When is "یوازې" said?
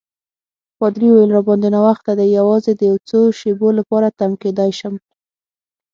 2.37-2.71